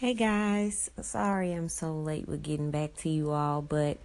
Hey 0.00 0.14
guys, 0.14 0.92
sorry 1.02 1.52
I'm 1.52 1.68
so 1.68 1.92
late 1.92 2.28
with 2.28 2.44
getting 2.44 2.70
back 2.70 2.94
to 2.98 3.08
you 3.08 3.32
all, 3.32 3.62
but 3.62 3.98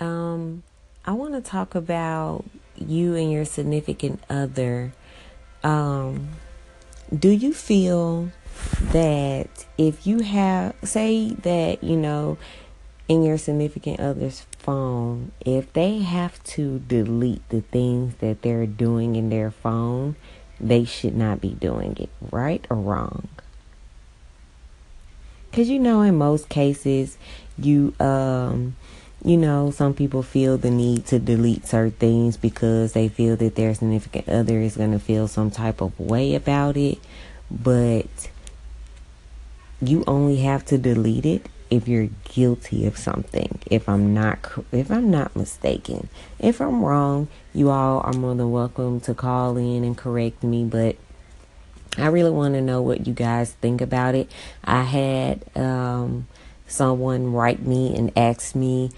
um 0.00 0.62
I 1.04 1.12
want 1.12 1.34
to 1.34 1.42
talk 1.42 1.74
about 1.74 2.46
you 2.74 3.14
and 3.16 3.30
your 3.30 3.44
significant 3.44 4.22
other. 4.30 4.94
Um 5.62 6.28
do 7.14 7.28
you 7.28 7.52
feel 7.52 8.30
that 8.92 9.66
if 9.76 10.06
you 10.06 10.20
have 10.20 10.74
say 10.82 11.34
that, 11.42 11.84
you 11.84 11.98
know, 11.98 12.38
in 13.06 13.22
your 13.22 13.36
significant 13.36 14.00
other's 14.00 14.46
phone, 14.58 15.32
if 15.44 15.70
they 15.74 15.98
have 15.98 16.42
to 16.44 16.78
delete 16.78 17.46
the 17.50 17.60
things 17.60 18.14
that 18.20 18.40
they're 18.40 18.64
doing 18.64 19.16
in 19.16 19.28
their 19.28 19.50
phone, 19.50 20.16
they 20.58 20.86
should 20.86 21.14
not 21.14 21.42
be 21.42 21.50
doing 21.50 21.94
it, 21.98 22.08
right 22.32 22.66
or 22.70 22.78
wrong? 22.78 23.28
Because 25.56 25.70
you 25.70 25.78
know, 25.78 26.02
in 26.02 26.16
most 26.16 26.50
cases, 26.50 27.16
you, 27.56 27.94
um, 27.98 28.76
you 29.24 29.38
know, 29.38 29.70
some 29.70 29.94
people 29.94 30.22
feel 30.22 30.58
the 30.58 30.70
need 30.70 31.06
to 31.06 31.18
delete 31.18 31.66
certain 31.66 31.92
things 31.92 32.36
because 32.36 32.92
they 32.92 33.08
feel 33.08 33.36
that 33.36 33.54
their 33.54 33.72
significant 33.72 34.28
other 34.28 34.60
is 34.60 34.76
going 34.76 34.92
to 34.92 34.98
feel 34.98 35.28
some 35.28 35.50
type 35.50 35.80
of 35.80 35.98
way 35.98 36.34
about 36.34 36.76
it. 36.76 36.98
But 37.50 38.28
you 39.80 40.04
only 40.06 40.36
have 40.40 40.62
to 40.66 40.76
delete 40.76 41.24
it 41.24 41.46
if 41.70 41.88
you're 41.88 42.10
guilty 42.24 42.86
of 42.86 42.98
something. 42.98 43.58
If 43.70 43.88
I'm 43.88 44.12
not, 44.12 44.38
if 44.72 44.90
I'm 44.90 45.10
not 45.10 45.34
mistaken, 45.34 46.10
if 46.38 46.60
I'm 46.60 46.84
wrong, 46.84 47.28
you 47.54 47.70
all 47.70 48.00
are 48.00 48.12
more 48.12 48.34
than 48.34 48.50
welcome 48.50 49.00
to 49.00 49.14
call 49.14 49.56
in 49.56 49.84
and 49.84 49.96
correct 49.96 50.42
me. 50.42 50.64
But 50.66 50.96
I 51.98 52.08
really 52.08 52.30
want 52.30 52.54
to 52.54 52.60
know 52.60 52.82
what 52.82 53.06
you 53.06 53.14
guys 53.14 53.52
think 53.52 53.80
about 53.80 54.14
it. 54.14 54.30
I 54.64 54.82
had 54.82 55.44
um, 55.56 56.26
someone 56.66 57.32
write 57.32 57.62
me 57.62 57.96
and 57.96 58.12
ask 58.16 58.54
me, 58.54 58.90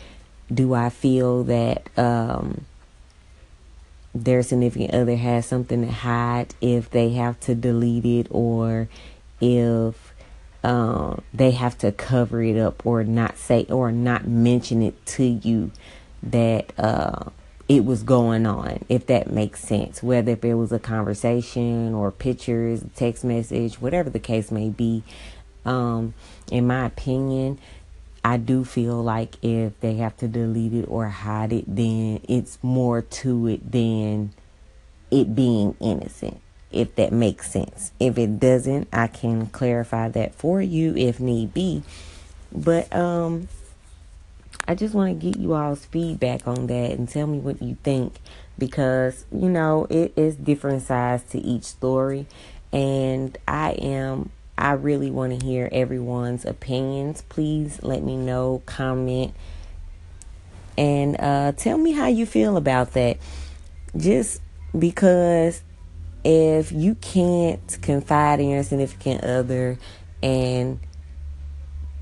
do 0.52 0.74
I 0.74 0.88
feel 0.88 1.44
that 1.44 1.88
um, 1.98 2.64
their 4.14 4.42
significant 4.42 4.94
other 4.94 5.16
has 5.16 5.46
something 5.46 5.86
to 5.86 5.92
hide 5.92 6.54
if 6.60 6.90
they 6.90 7.10
have 7.10 7.38
to 7.40 7.54
delete 7.54 8.04
it 8.04 8.26
or 8.30 8.88
if 9.40 10.14
um, 10.64 11.22
they 11.32 11.52
have 11.52 11.78
to 11.78 11.92
cover 11.92 12.42
it 12.42 12.58
up 12.58 12.84
or 12.84 13.04
not 13.04 13.38
say 13.38 13.64
or 13.68 13.92
not 13.92 14.26
mention 14.26 14.82
it 14.82 15.06
to 15.06 15.24
you 15.24 15.70
that 16.22 16.72
uh, 16.78 17.30
it 17.68 17.84
was 17.84 18.02
going 18.02 18.46
on, 18.46 18.84
if 18.88 19.06
that 19.06 19.30
makes 19.30 19.60
sense. 19.60 20.02
Whether 20.02 20.32
if 20.32 20.44
it 20.44 20.54
was 20.54 20.72
a 20.72 20.78
conversation 20.78 21.94
or 21.94 22.10
pictures, 22.10 22.82
text 22.96 23.24
message, 23.24 23.80
whatever 23.80 24.08
the 24.08 24.18
case 24.18 24.50
may 24.50 24.70
be. 24.70 25.02
Um, 25.66 26.14
in 26.50 26.66
my 26.66 26.86
opinion, 26.86 27.58
I 28.24 28.38
do 28.38 28.64
feel 28.64 29.02
like 29.02 29.36
if 29.42 29.78
they 29.80 29.96
have 29.96 30.16
to 30.18 30.28
delete 30.28 30.72
it 30.72 30.86
or 30.88 31.08
hide 31.08 31.52
it, 31.52 31.64
then 31.66 32.20
it's 32.26 32.58
more 32.62 33.02
to 33.02 33.46
it 33.48 33.70
than 33.70 34.32
it 35.10 35.34
being 35.34 35.76
innocent, 35.78 36.40
if 36.72 36.94
that 36.96 37.12
makes 37.12 37.50
sense. 37.50 37.92
If 38.00 38.16
it 38.16 38.40
doesn't, 38.40 38.88
I 38.92 39.08
can 39.08 39.46
clarify 39.46 40.08
that 40.08 40.34
for 40.34 40.62
you 40.62 40.96
if 40.96 41.20
need 41.20 41.52
be. 41.52 41.82
But 42.50 42.94
um 42.94 43.48
I 44.68 44.74
just 44.74 44.94
want 44.94 45.18
to 45.18 45.30
get 45.30 45.40
you 45.40 45.54
all's 45.54 45.86
feedback 45.86 46.46
on 46.46 46.66
that 46.66 46.90
and 46.90 47.08
tell 47.08 47.26
me 47.26 47.38
what 47.38 47.62
you 47.62 47.78
think 47.82 48.16
because 48.58 49.24
you 49.32 49.48
know 49.48 49.86
it 49.88 50.12
is 50.14 50.36
different 50.36 50.82
sides 50.82 51.22
to 51.30 51.38
each 51.38 51.64
story 51.64 52.26
and 52.70 53.36
I 53.48 53.70
am 53.72 54.30
I 54.58 54.72
really 54.72 55.10
want 55.10 55.38
to 55.38 55.46
hear 55.46 55.68
everyone's 55.72 56.44
opinions. 56.44 57.22
Please 57.30 57.82
let 57.82 58.02
me 58.02 58.16
know, 58.16 58.60
comment 58.66 59.32
and 60.76 61.16
uh, 61.18 61.52
tell 61.56 61.78
me 61.78 61.92
how 61.92 62.06
you 62.06 62.26
feel 62.26 62.56
about 62.56 62.92
that. 62.92 63.16
Just 63.96 64.42
because 64.78 65.62
if 66.24 66.70
you 66.72 66.94
can't 66.96 67.78
confide 67.80 68.38
in 68.38 68.50
your 68.50 68.62
significant 68.62 69.24
other 69.24 69.78
and 70.22 70.78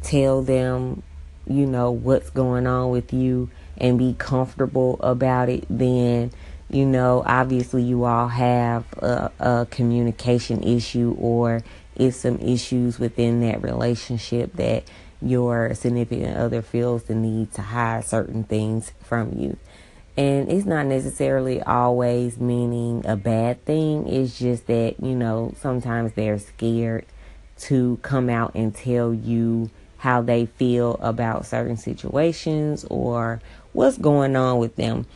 tell 0.02 0.42
them 0.42 1.02
you 1.46 1.66
know, 1.66 1.90
what's 1.90 2.30
going 2.30 2.66
on 2.66 2.90
with 2.90 3.12
you 3.12 3.50
and 3.78 3.98
be 3.98 4.14
comfortable 4.18 4.98
about 5.00 5.48
it, 5.48 5.64
then, 5.68 6.30
you 6.70 6.84
know, 6.84 7.22
obviously 7.26 7.82
you 7.82 8.04
all 8.04 8.28
have 8.28 8.84
a, 8.98 9.30
a 9.38 9.66
communication 9.70 10.62
issue 10.62 11.14
or 11.18 11.62
it's 11.94 12.16
some 12.16 12.38
issues 12.38 12.98
within 12.98 13.40
that 13.40 13.62
relationship 13.62 14.52
that 14.54 14.84
your 15.22 15.74
significant 15.74 16.36
other 16.36 16.62
feels 16.62 17.04
the 17.04 17.14
need 17.14 17.52
to 17.54 17.62
hide 17.62 18.04
certain 18.04 18.44
things 18.44 18.92
from 19.02 19.38
you. 19.38 19.56
And 20.16 20.50
it's 20.50 20.66
not 20.66 20.86
necessarily 20.86 21.62
always 21.62 22.38
meaning 22.38 23.04
a 23.06 23.16
bad 23.16 23.64
thing. 23.64 24.08
It's 24.08 24.38
just 24.38 24.66
that, 24.66 24.96
you 25.02 25.14
know, 25.14 25.54
sometimes 25.60 26.12
they're 26.14 26.38
scared 26.38 27.04
to 27.58 27.98
come 28.02 28.28
out 28.28 28.54
and 28.54 28.74
tell 28.74 29.12
you 29.12 29.70
how 29.98 30.22
they 30.22 30.46
feel 30.46 30.94
about 31.00 31.46
certain 31.46 31.76
situations 31.76 32.84
or 32.90 33.40
what's 33.72 33.98
going 33.98 34.36
on 34.36 34.58
with 34.58 34.76
them. 34.76 35.06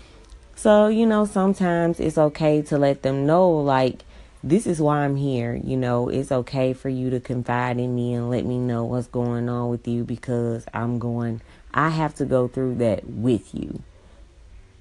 So, 0.57 0.89
you 0.89 1.07
know, 1.07 1.25
sometimes 1.25 2.01
it's 2.01 2.19
okay 2.19 2.61
to 2.63 2.79
let 2.79 3.03
them 3.03 3.27
know, 3.27 3.51
like, 3.51 4.05
this 4.43 4.67
is 4.67 4.81
why 4.81 5.05
I'm 5.05 5.17
here. 5.17 5.61
You 5.63 5.77
know, 5.77 6.09
it's 6.09 6.33
okay 6.33 6.73
for 6.73 6.89
you 6.89 7.11
to 7.11 7.21
confide 7.21 7.79
in 7.79 7.95
me 7.95 8.15
and 8.15 8.31
let 8.31 8.45
me 8.45 8.59
know 8.59 8.85
what's 8.85 9.07
going 9.07 9.49
on 9.49 9.71
with 9.71 9.87
you 9.87 10.05
because 10.05 10.65
I'm 10.73 10.99
going, 10.99 11.41
I 11.73 11.91
have 11.91 12.15
to 12.17 12.25
go 12.25 12.49
through 12.49 12.77
that 12.77 13.09
with 13.09 13.55
you. 13.55 13.83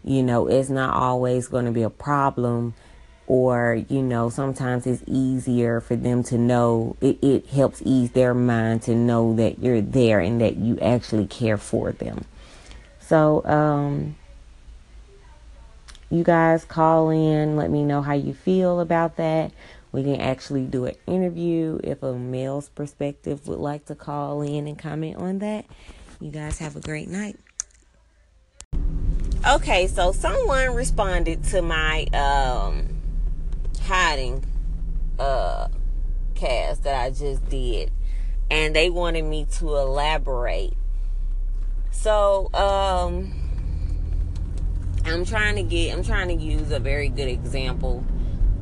You 0.04 0.24
know, 0.24 0.48
it's 0.48 0.70
not 0.70 0.94
always 0.94 1.48
going 1.48 1.66
to 1.66 1.72
be 1.72 1.84
a 1.84 1.90
problem 1.90 2.74
or 3.30 3.86
you 3.90 4.02
know 4.02 4.28
sometimes 4.28 4.88
it's 4.88 5.04
easier 5.06 5.80
for 5.80 5.96
them 5.96 6.24
to 6.24 6.36
know 6.36 6.98
it, 7.00 7.24
it 7.24 7.46
helps 7.46 7.80
ease 7.86 8.10
their 8.12 8.34
mind 8.34 8.82
to 8.82 8.96
know 8.96 9.36
that 9.36 9.60
you're 9.60 9.82
there 9.82 10.20
and 10.20 10.42
that 10.42 10.58
you 10.58 10.78
actually 10.80 11.28
care 11.28 11.56
for 11.56 11.92
them. 11.94 12.26
So 13.00 13.46
um 13.46 14.16
you 16.10 16.24
guys 16.24 16.66
call 16.66 17.12
in 17.12 17.56
let 17.56 17.70
me 17.70 17.86
know 17.86 18.02
how 18.02 18.14
you 18.14 18.34
feel 18.34 18.80
about 18.80 19.16
that. 19.18 19.52
We 19.92 20.04
can 20.04 20.20
actually 20.20 20.66
do 20.66 20.86
an 20.86 20.96
interview 21.06 21.80
if 21.84 22.02
a 22.02 22.14
male's 22.14 22.70
perspective 22.70 23.48
would 23.48 23.60
like 23.60 23.86
to 23.86 23.96
call 23.96 24.42
in 24.42 24.68
and 24.68 24.78
comment 24.78 25.18
on 25.18 25.38
that. 25.40 25.66
You 26.20 26.32
guys 26.32 26.58
have 26.58 26.76
a 26.76 26.82
great 26.82 27.08
night. 27.08 27.38
Okay 29.48 29.86
so 29.86 30.14
someone 30.14 30.74
responded 30.74 31.44
to 31.46 31.62
my 31.62 32.06
um 32.06 32.99
hiding 33.90 34.46
uh 35.18 35.68
cast 36.36 36.84
that 36.84 37.04
I 37.06 37.10
just 37.10 37.50
did 37.50 37.92
and 38.52 38.76
they 38.76 38.92
wanted 38.92 39.24
me 39.24 39.46
to 39.58 39.76
elaborate. 39.78 40.74
So, 41.90 42.54
um 42.54 43.34
I'm 45.06 45.26
trying 45.26 45.56
to 45.56 45.64
get 45.64 45.98
I'm 45.98 46.04
trying 46.04 46.28
to 46.28 46.36
use 46.36 46.70
a 46.72 46.80
very 46.80 47.10
good 47.10 47.30
example. 47.30 48.06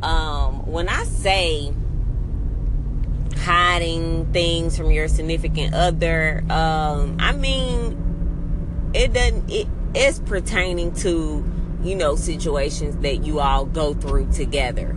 Um 0.01 0.65
when 0.65 0.88
I 0.88 1.03
say 1.03 1.73
hiding 3.39 4.31
things 4.31 4.77
from 4.77 4.91
your 4.91 5.09
significant 5.09 5.73
other, 5.73 6.41
um 6.49 7.17
I 7.19 7.33
mean 7.33 8.91
it 8.94 9.11
doesn't 9.11 9.51
it 9.51 9.67
is 9.94 10.21
pertaining 10.21 10.94
to 10.95 11.44
you 11.83 11.95
know 11.95 12.15
situations 12.15 12.95
that 13.01 13.25
you 13.25 13.41
all 13.41 13.65
go 13.65 13.94
through 13.94 14.31
together 14.31 14.95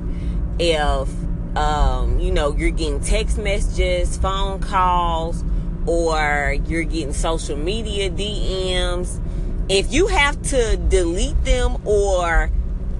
if 0.61 1.09
um, 1.57 2.21
you 2.21 2.31
know 2.31 2.55
you're 2.55 2.71
getting 2.71 3.01
text 3.01 3.39
messages, 3.39 4.19
phone 4.19 4.61
calls, 4.61 5.43
or 5.87 6.57
you're 6.67 6.85
getting 6.85 7.15
social 7.15 7.57
media 7.57 8.11
DMs, 8.11 9.21
if 9.69 9.93
you 9.93 10.07
have 10.09 10.41
to 10.43 10.77
delete 10.77 11.43
them 11.45 11.79
or 11.87 12.51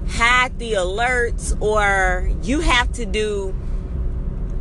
hide 0.09 0.57
the 0.57 0.73
alerts 0.73 1.59
or 1.61 2.29
you 2.43 2.61
have 2.61 2.91
to 2.93 3.05
do 3.05 3.55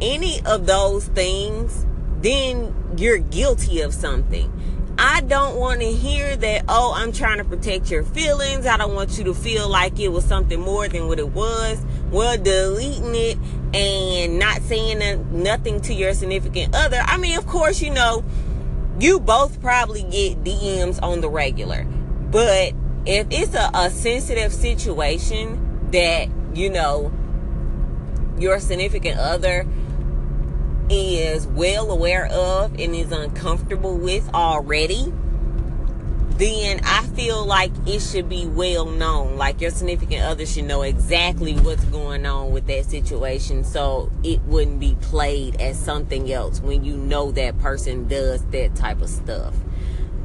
any 0.01 0.41
of 0.45 0.67
those 0.67 1.07
things, 1.09 1.87
then 2.21 2.75
you're 2.97 3.19
guilty 3.19 3.81
of 3.81 3.95
something. 3.95 4.53
I 4.99 5.23
don't 5.23 5.57
want 5.57 5.81
to 5.81 5.91
hear 5.91 6.37
that, 6.37 6.67
oh, 6.69 6.93
I'm 6.95 7.13
trying 7.13 7.39
to 7.39 7.45
protect 7.45 7.91
your 7.91 8.03
feelings. 8.03 8.67
I 8.67 8.77
don't 8.77 8.95
want 8.95 9.17
you 9.17 9.25
to 9.25 9.35
feel 9.35 9.67
like 9.67 9.99
it 9.99 10.09
was 10.09 10.25
something 10.27 10.61
more 10.61 10.89
than 10.89 11.09
what 11.09 11.19
it 11.19 11.31
was. 11.31 11.83
Well, 12.11 12.37
deleting 12.37 13.15
it 13.15 13.39
and 13.75 14.39
not 14.39 14.63
saying 14.63 15.43
nothing 15.43 15.81
to 15.83 15.95
your 15.95 16.13
significant 16.15 16.75
other. 16.75 17.01
I 17.05 17.17
mean, 17.17 17.39
of 17.39 17.47
course, 17.47 17.81
you 17.81 17.91
know, 17.91 18.25
you 18.99 19.21
both 19.21 19.61
probably 19.61 20.03
get 20.03 20.43
DMs 20.45 21.01
on 21.03 21.21
the 21.21 21.31
regular. 21.31 21.85
But 21.85 22.73
if 23.07 23.27
it's 23.31 23.55
a, 23.55 23.71
a 23.75 23.91
sensitive 23.91 24.53
situation 24.53 25.89
that, 25.93 26.29
you 26.55 26.71
know, 26.71 27.13
your 28.39 28.59
significant 28.59 29.19
other 29.19 29.67
is 30.89 31.31
is 31.31 31.47
well 31.47 31.91
aware 31.91 32.27
of 32.27 32.73
and 32.79 32.95
is 32.95 33.13
uncomfortable 33.13 33.97
with 33.97 34.29
already, 34.35 35.13
then 36.41 36.81
I 36.85 37.05
feel 37.09 37.45
like 37.45 37.71
it 37.87 38.01
should 38.01 38.29
be 38.29 38.47
well 38.47 38.87
known. 38.87 39.37
Like 39.37 39.61
your 39.61 39.71
significant 39.71 40.23
other 40.23 40.47
should 40.47 40.65
know 40.65 40.83
exactly 40.83 41.55
what's 41.55 41.85
going 41.85 42.25
on 42.25 42.51
with 42.51 42.67
that 42.69 42.87
situation 42.87 43.63
so 43.63 44.11
it 44.25 44.41
wouldn't 44.43 44.81
be 44.81 44.97
played 45.03 45.61
as 45.61 45.79
something 45.79 46.33
else 46.33 46.61
when 46.61 46.83
you 46.83 46.97
know 46.97 47.31
that 47.33 47.59
person 47.59 48.09
does 48.09 48.45
that 48.47 48.75
type 48.75 49.03
of 49.03 49.11
stuff. 49.11 49.55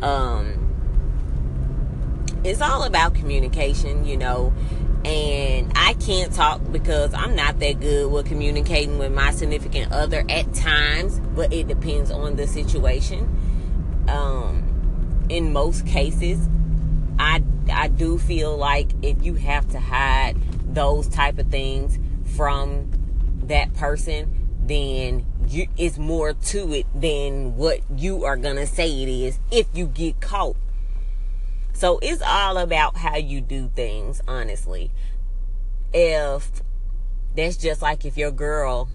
Um, 0.01 0.65
it's 2.45 2.61
all 2.61 2.83
about 2.83 3.15
communication, 3.15 4.05
you 4.05 4.15
know. 4.15 4.53
And 5.03 5.71
I 5.75 5.93
can't 5.95 6.33
talk 6.33 6.61
because 6.71 7.13
I'm 7.13 7.35
not 7.35 7.59
that 7.59 7.79
good 7.79 8.11
with 8.11 8.25
communicating 8.25 8.97
with 8.97 9.11
my 9.11 9.31
significant 9.31 9.91
other 9.91 10.23
at 10.29 10.53
times, 10.53 11.19
but 11.35 11.53
it 11.53 11.67
depends 11.67 12.09
on 12.09 12.37
the 12.37 12.47
situation. 12.47 13.44
In 15.35 15.51
most 15.51 15.85
cases, 15.85 16.47
I 17.19 17.43
I 17.69 17.89
do 17.89 18.17
feel 18.17 18.55
like 18.55 18.91
if 19.01 19.21
you 19.21 19.33
have 19.33 19.67
to 19.71 19.81
hide 19.81 20.37
those 20.73 21.09
type 21.09 21.37
of 21.39 21.47
things 21.51 21.99
from 22.37 22.89
that 23.43 23.73
person, 23.73 24.47
then 24.65 25.25
you, 25.49 25.67
it's 25.75 25.97
more 25.97 26.31
to 26.31 26.73
it 26.73 26.85
than 26.95 27.57
what 27.57 27.81
you 27.97 28.23
are 28.23 28.37
gonna 28.37 28.65
say 28.65 28.89
it 29.03 29.09
is 29.09 29.37
if 29.51 29.67
you 29.73 29.87
get 29.87 30.21
caught. 30.21 30.55
So 31.73 31.99
it's 32.01 32.21
all 32.21 32.57
about 32.57 32.95
how 32.95 33.17
you 33.17 33.41
do 33.41 33.69
things, 33.75 34.21
honestly. 34.29 34.89
If 35.93 36.63
that's 37.35 37.57
just 37.57 37.81
like 37.81 38.05
if 38.05 38.17
your 38.17 38.31
girl, 38.31 38.87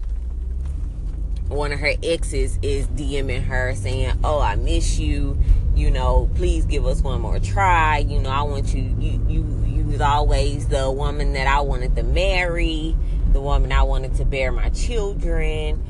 one 1.49 1.71
of 1.71 1.81
her 1.81 1.93
exes 2.01 2.57
is 2.63 2.87
DMing 2.87 3.43
her 3.43 3.75
saying, 3.75 4.13
Oh, 4.23 4.39
I 4.39 4.55
miss 4.55 4.97
you, 4.97 5.37
you 5.81 5.89
know, 5.89 6.29
please 6.35 6.65
give 6.65 6.85
us 6.85 7.01
one 7.01 7.21
more 7.21 7.39
try. 7.39 7.97
You 7.97 8.19
know, 8.19 8.29
I 8.29 8.43
want 8.43 8.73
you 8.73 8.95
you 8.99 9.25
you 9.27 9.65
you 9.65 9.83
was 9.85 9.99
always 9.99 10.67
the 10.67 10.91
woman 10.91 11.33
that 11.33 11.47
I 11.47 11.61
wanted 11.61 11.95
to 11.95 12.03
marry, 12.03 12.95
the 13.33 13.41
woman 13.41 13.71
I 13.71 13.81
wanted 13.81 14.13
to 14.15 14.25
bear 14.25 14.51
my 14.51 14.69
children, 14.69 15.83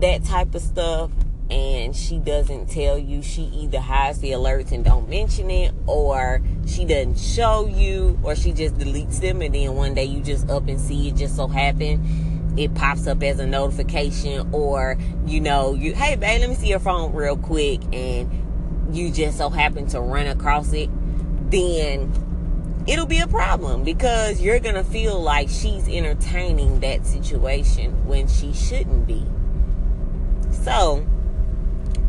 that 0.00 0.24
type 0.24 0.54
of 0.56 0.62
stuff. 0.62 1.12
And 1.48 1.94
she 1.94 2.18
doesn't 2.18 2.70
tell 2.70 2.96
you, 2.96 3.20
she 3.20 3.42
either 3.42 3.78
hides 3.78 4.20
the 4.20 4.30
alerts 4.30 4.72
and 4.72 4.82
don't 4.84 5.08
mention 5.08 5.50
it, 5.50 5.74
or 5.86 6.40
she 6.66 6.86
doesn't 6.86 7.18
show 7.18 7.66
you, 7.66 8.18
or 8.22 8.34
she 8.34 8.52
just 8.52 8.76
deletes 8.76 9.20
them, 9.20 9.42
and 9.42 9.54
then 9.54 9.74
one 9.74 9.92
day 9.92 10.04
you 10.04 10.22
just 10.22 10.48
up 10.48 10.66
and 10.66 10.80
see 10.80 11.08
it 11.08 11.16
just 11.16 11.36
so 11.36 11.46
happen. 11.46 12.54
It 12.56 12.74
pops 12.74 13.06
up 13.06 13.22
as 13.22 13.38
a 13.38 13.46
notification, 13.46 14.48
or 14.52 14.96
you 15.26 15.40
know, 15.40 15.74
you 15.74 15.94
hey 15.94 16.16
babe, 16.16 16.40
let 16.40 16.48
me 16.48 16.56
see 16.56 16.68
your 16.68 16.78
phone 16.78 17.12
real 17.12 17.36
quick, 17.36 17.82
and 17.92 18.30
you 18.92 19.10
just 19.10 19.38
so 19.38 19.48
happen 19.48 19.86
to 19.88 20.00
run 20.00 20.26
across 20.26 20.72
it, 20.72 20.90
then 21.50 22.12
it'll 22.86 23.06
be 23.06 23.20
a 23.20 23.26
problem 23.26 23.84
because 23.84 24.40
you're 24.40 24.58
gonna 24.58 24.84
feel 24.84 25.20
like 25.20 25.48
she's 25.48 25.88
entertaining 25.88 26.80
that 26.80 27.06
situation 27.06 28.06
when 28.06 28.26
she 28.28 28.52
shouldn't 28.52 29.06
be. 29.06 29.24
So, 30.50 31.06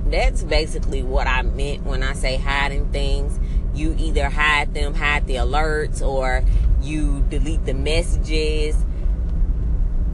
that's 0.06 0.44
basically 0.44 1.02
what 1.02 1.28
I 1.28 1.42
meant 1.42 1.84
when 1.84 2.04
I 2.04 2.14
say 2.14 2.38
hiding 2.38 2.92
things. 2.92 3.40
You 3.74 3.96
either 3.98 4.30
hide 4.30 4.74
them, 4.74 4.94
hide 4.94 5.26
the 5.26 5.36
alerts, 5.36 6.02
or 6.02 6.44
you 6.82 7.26
delete 7.30 7.66
the 7.66 7.74
messages 7.74 8.76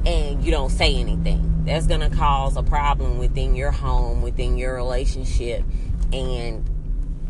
and 0.06 0.44
you 0.44 0.51
don't 0.51 0.69
say 0.69 0.95
anything. 0.95 1.63
That's 1.66 1.88
going 1.88 2.00
to 2.00 2.16
cause 2.16 2.56
a 2.56 2.63
problem 2.63 3.18
within 3.18 3.56
your 3.56 3.71
home, 3.71 4.21
within 4.21 4.57
your 4.57 4.74
relationship. 4.75 5.63
And 6.13 6.63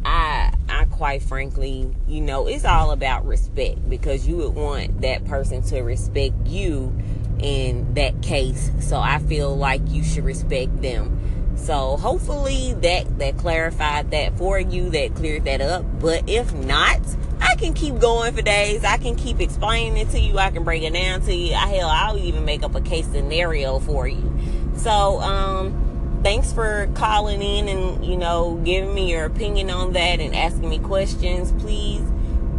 I 0.05 0.53
I 0.69 0.85
quite 0.85 1.21
frankly, 1.21 1.93
you 2.07 2.21
know, 2.21 2.47
it's 2.47 2.65
all 2.65 2.91
about 2.91 3.25
respect 3.25 3.89
because 3.89 4.27
you 4.27 4.37
would 4.37 4.55
want 4.55 5.01
that 5.01 5.25
person 5.25 5.61
to 5.63 5.81
respect 5.81 6.35
you 6.45 6.95
in 7.39 7.93
that 7.95 8.21
case. 8.21 8.71
So 8.79 8.97
I 8.97 9.19
feel 9.19 9.55
like 9.55 9.81
you 9.87 10.03
should 10.03 10.25
respect 10.25 10.81
them. 10.81 11.55
So 11.55 11.97
hopefully 11.97 12.73
that 12.81 13.19
that 13.19 13.37
clarified 13.37 14.11
that 14.11 14.37
for 14.37 14.59
you, 14.59 14.89
that 14.91 15.15
cleared 15.15 15.45
that 15.45 15.61
up. 15.61 15.83
But 15.99 16.29
if 16.29 16.53
not, 16.53 17.01
I 17.41 17.55
can 17.55 17.73
keep 17.73 17.99
going 17.99 18.33
for 18.33 18.41
days. 18.41 18.83
I 18.83 18.97
can 18.97 19.15
keep 19.15 19.39
explaining 19.39 19.97
it 19.97 20.09
to 20.11 20.19
you. 20.19 20.37
I 20.37 20.51
can 20.51 20.63
break 20.63 20.83
it 20.83 20.93
down 20.93 21.21
to 21.21 21.33
you. 21.33 21.53
I, 21.53 21.67
hell, 21.67 21.89
I'll 21.89 22.17
even 22.17 22.45
make 22.45 22.63
up 22.63 22.75
a 22.75 22.81
case 22.81 23.07
scenario 23.07 23.79
for 23.79 24.07
you. 24.07 24.37
So, 24.75 25.19
um, 25.19 25.88
thanks 26.23 26.51
for 26.51 26.89
calling 26.95 27.41
in 27.41 27.67
and 27.67 28.05
you 28.05 28.17
know 28.17 28.59
giving 28.63 28.93
me 28.93 29.09
your 29.09 29.25
opinion 29.25 29.69
on 29.69 29.93
that 29.93 30.19
and 30.19 30.35
asking 30.35 30.69
me 30.69 30.79
questions. 30.79 31.51
Please 31.61 32.03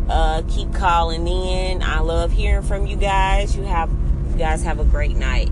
uh, 0.09 0.43
keep 0.49 0.73
calling 0.75 1.27
in. 1.27 1.83
I 1.83 2.01
love 2.01 2.33
hearing 2.33 2.63
from 2.63 2.87
you 2.87 2.97
guys. 2.97 3.57
You 3.57 3.63
have 3.65 3.91
you 4.31 4.37
guys 4.37 4.63
have 4.63 4.81
a 4.81 4.85
great 4.85 5.17
night. 5.17 5.51